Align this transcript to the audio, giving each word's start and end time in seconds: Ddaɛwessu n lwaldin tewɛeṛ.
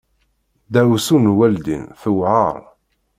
Ddaɛwessu 0.67 1.15
n 1.17 1.25
lwaldin 1.33 1.83
tewɛeṛ. 2.01 2.61